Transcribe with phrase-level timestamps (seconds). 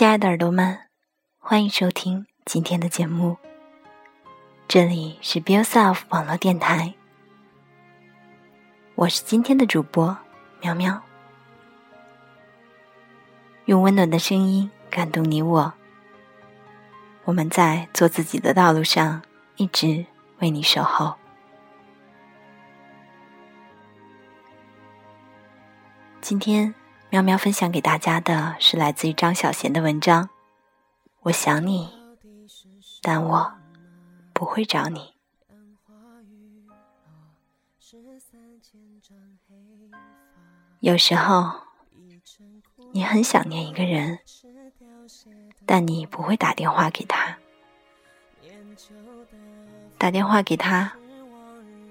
[0.00, 0.78] 亲爱的耳朵们，
[1.38, 3.36] 欢迎收听今天的节目。
[4.66, 6.94] 这里是 Be Yourself 网络电台，
[8.94, 10.16] 我是今天的主播
[10.62, 11.02] 苗苗，
[13.66, 15.74] 用温暖的声音感动你我。
[17.24, 19.20] 我们在做自己的道路上，
[19.56, 20.06] 一直
[20.38, 21.14] 为你守候。
[26.22, 26.74] 今天。
[27.12, 30.30] 喵喵分享给大家的是来自于张小娴的文章。
[31.22, 31.90] 我想你，
[33.02, 33.52] 但我
[34.32, 35.12] 不会找你。
[40.78, 41.50] 有时候，
[42.92, 44.20] 你很想念一个人，
[45.66, 47.36] 但你不会打电话给他。
[49.98, 50.92] 打电话给他，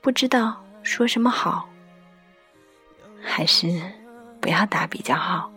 [0.00, 1.68] 不知道说什么好，
[3.22, 4.01] 还是？
[4.42, 5.50] 不要打比较好。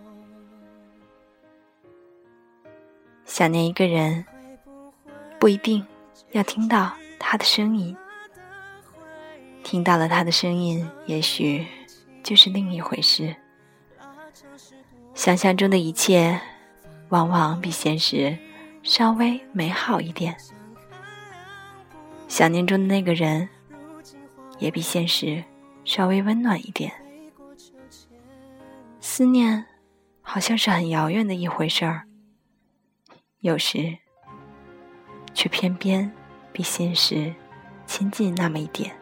[3.26, 4.24] 想念一个人，
[5.40, 5.84] 不一定
[6.32, 7.98] 要听到他的声音。
[9.64, 11.66] 听到了他的声音，也许
[12.22, 13.36] 就是另一回事。
[15.16, 16.40] 想象中的一切，
[17.10, 18.38] 往往比现实
[18.84, 20.38] 稍微美好一点。
[22.28, 23.50] 想念中的那个人，
[24.60, 25.44] 也比现实
[25.84, 26.94] 稍微温暖一点。
[29.18, 29.66] 思念，
[30.22, 32.04] 好像是很遥远的一回事儿，
[33.40, 33.98] 有时，
[35.34, 36.12] 却偏偏
[36.52, 37.34] 比现实
[37.86, 38.94] 亲近那么一点。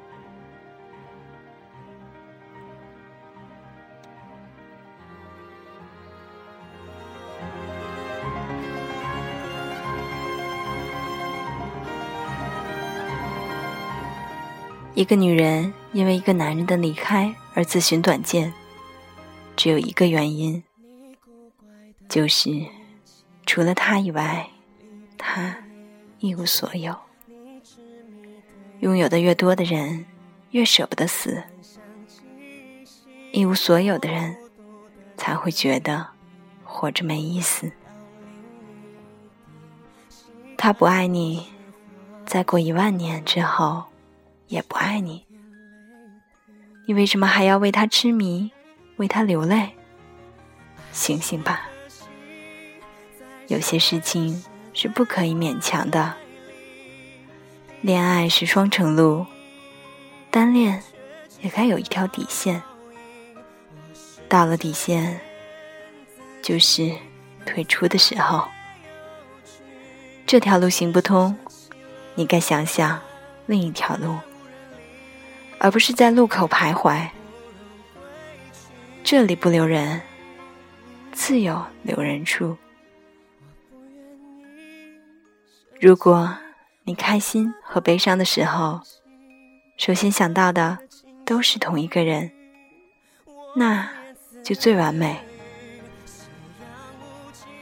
[14.93, 18.53] 一个女人因为一个男人的离开而自寻短见。
[19.55, 20.63] 只有一个原因，
[22.09, 22.49] 就是
[23.45, 24.49] 除了他以外，
[25.17, 25.55] 他
[26.19, 26.95] 一无所有。
[28.79, 30.05] 拥有的越多的人，
[30.51, 31.43] 越舍不得死；
[33.31, 34.35] 一无所有的人，
[35.15, 36.07] 才会觉得
[36.63, 37.71] 活着没意思。
[40.57, 41.47] 他不爱你，
[42.25, 43.85] 再过一万年之后，
[44.47, 45.25] 也不爱你。
[46.85, 48.51] 你为什么还要为他痴迷？
[48.97, 49.69] 为他流泪，
[50.91, 51.67] 醒醒吧！
[53.47, 54.43] 有些事情
[54.73, 56.13] 是不可以勉强的。
[57.81, 59.25] 恋爱是双程路，
[60.31, 60.81] 单恋
[61.41, 62.61] 也该有一条底线。
[64.29, 65.19] 到了底线，
[66.41, 66.91] 就是
[67.45, 68.47] 退出的时候。
[70.25, 71.37] 这条路行不通，
[72.15, 72.99] 你该想想
[73.45, 74.17] 另一条路，
[75.59, 77.07] 而不是在路口徘徊。
[79.03, 80.01] 这里不留人，
[81.11, 82.57] 自有留人处。
[85.79, 86.33] 如果
[86.85, 88.79] 你开心和悲伤的时候，
[89.77, 90.77] 首先想到的
[91.25, 92.31] 都是同一个人，
[93.57, 93.89] 那
[94.41, 95.19] 就最完美。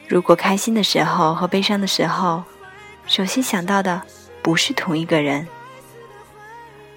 [0.07, 2.43] 如果开心的时候和悲伤的时候，
[3.07, 4.03] 首先想到的
[4.43, 5.47] 不是同一个人，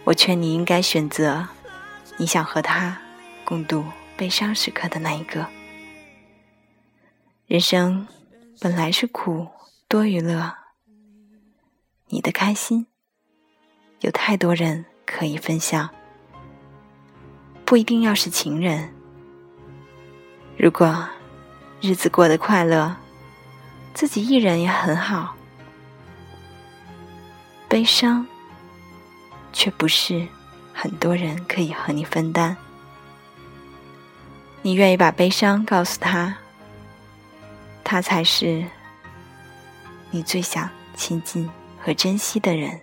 [0.04, 1.48] 我劝你应该选择
[2.18, 2.98] 你想和他
[3.42, 3.82] 共度。
[4.16, 5.44] 悲伤时刻的那一个，
[7.46, 8.06] 人生
[8.60, 9.48] 本来是苦
[9.88, 10.54] 多于乐。
[12.08, 12.86] 你的开心
[14.00, 15.90] 有太多人可以分享，
[17.64, 18.94] 不一定要是情人。
[20.56, 21.08] 如果
[21.80, 22.96] 日子过得快乐，
[23.94, 25.34] 自己一人也很好。
[27.68, 28.24] 悲伤
[29.52, 30.24] 却不是
[30.72, 32.56] 很多人可以和你分担。
[34.66, 36.34] 你愿意把悲伤告诉他，
[37.84, 38.64] 他才是
[40.10, 41.46] 你最想亲近
[41.78, 42.80] 和珍惜的人。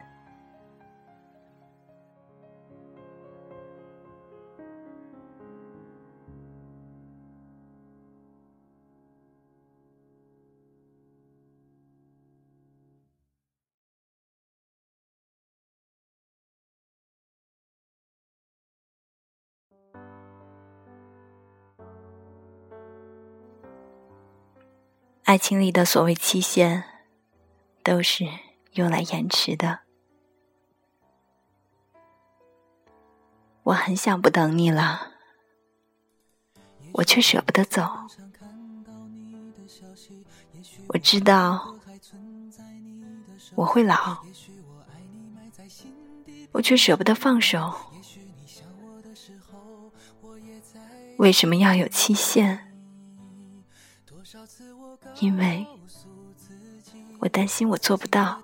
[25.31, 26.83] 爱情里的所谓期限，
[27.83, 28.27] 都是
[28.73, 29.79] 用来延迟的。
[33.63, 35.13] 我很想不等你了，
[36.91, 37.81] 我却舍不得走。
[40.89, 41.77] 我知道
[43.55, 44.25] 我会老，
[46.51, 47.73] 我却舍不得放手。
[51.19, 52.70] 为什么要有期限？
[55.21, 55.65] 因为
[57.19, 58.41] 我担心我做不到。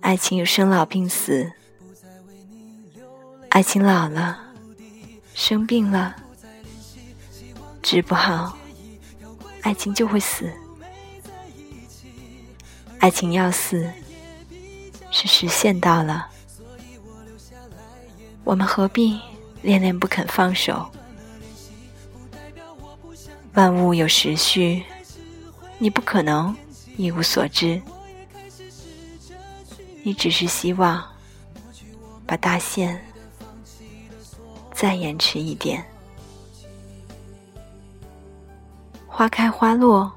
[0.00, 1.50] 爱情有生老病死，
[3.48, 4.38] 爱情老了，
[5.34, 6.14] 生病了，
[7.82, 8.56] 治不好，
[9.62, 10.48] 爱情就会死。
[13.00, 13.90] 爱情要死，
[15.10, 16.28] 是实现到了。
[18.44, 19.20] 我们何必
[19.62, 20.88] 恋恋不肯放手？
[23.56, 24.84] 万物有时序，
[25.78, 26.54] 你不可能
[26.98, 27.80] 一无所知。
[30.02, 31.02] 你只是希望
[32.26, 33.02] 把大限
[34.74, 35.82] 再延迟一点。
[39.06, 40.12] 花开花落，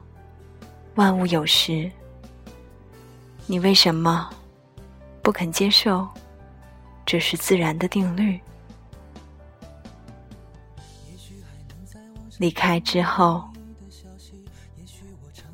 [0.96, 1.90] 万物有时。
[3.46, 4.30] 你为什么
[5.24, 6.06] 不肯接受？
[7.06, 8.38] 这是自然的定律。
[12.40, 13.44] 离开之后，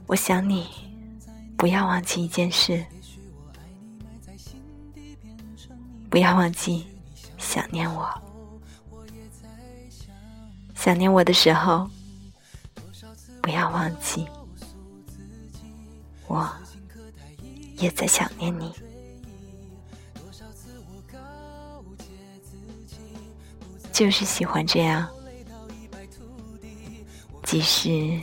[0.06, 0.68] 我想你，
[1.58, 2.86] 不要忘记一件事。
[6.12, 6.86] 不要忘记
[7.40, 8.08] 想念我，
[10.76, 11.90] 想念我的时候，
[13.42, 14.28] 不要忘记，
[16.28, 16.48] 我
[17.80, 18.72] 也在想念你。
[23.92, 25.10] 就是喜欢这样，
[27.46, 28.20] 即使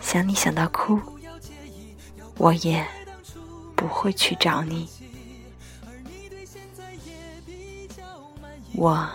[0.00, 1.00] 想你想到哭，
[2.36, 2.84] 我也
[3.76, 4.88] 不会去找你。
[8.74, 9.08] 我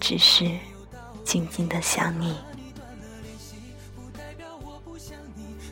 [0.00, 0.50] 只是
[1.22, 2.34] 静静的想你。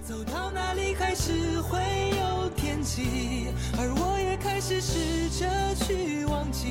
[0.07, 1.81] 走到哪里还是会
[2.19, 3.47] 有天际，
[3.79, 6.71] 而我也开始试着去忘记，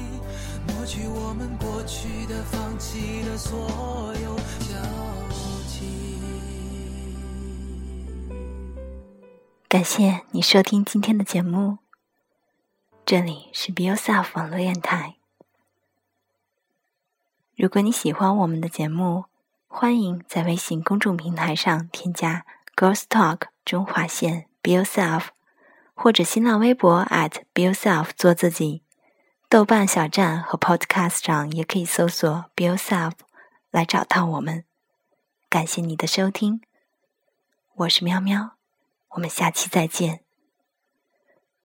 [0.81, 3.55] 抹去我们过去的、放弃的所
[4.15, 4.73] 有交
[5.67, 6.17] 集。
[9.67, 11.77] 感谢你收听今天的节目，
[13.05, 15.17] 这里是 Be Yourself 网络电台。
[17.55, 19.25] 如果你喜欢我们的节目，
[19.67, 22.43] 欢迎在微信公众平台上添加
[22.75, 25.25] “Girls Talk 中华线 Be Yourself”，
[25.93, 27.05] 或者新浪微博
[27.53, 28.81] @Be Yourself 做自己。
[29.51, 33.11] 豆瓣小站和 Podcast 上也可以搜索 “Be Yourself”
[33.69, 34.63] 来找到我们。
[35.49, 36.61] 感谢你的收听，
[37.75, 38.51] 我是喵喵，
[39.09, 40.21] 我们下期再见。